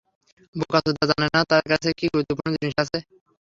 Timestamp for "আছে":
2.83-2.97